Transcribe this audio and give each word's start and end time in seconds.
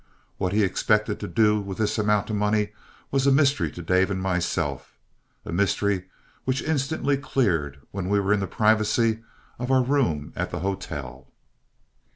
What 0.39 0.51
he 0.51 0.63
expected 0.63 1.19
to 1.19 1.27
do 1.27 1.59
with 1.61 1.77
this 1.77 1.99
amount 1.99 2.31
of 2.31 2.35
money 2.35 2.71
was 3.11 3.27
a 3.27 3.31
mystery 3.31 3.69
to 3.73 3.83
Dave 3.83 4.09
and 4.09 4.19
myself, 4.19 4.97
a 5.45 5.51
mystery 5.53 6.05
which 6.43 6.63
instantly 6.63 7.17
cleared 7.17 7.77
when 7.91 8.09
we 8.09 8.19
were 8.19 8.33
in 8.33 8.39
the 8.39 8.47
privacy 8.47 9.19
of 9.59 9.69
our 9.69 9.83
room 9.83 10.33
at 10.35 10.49
the 10.49 10.61
hotel. 10.61 11.27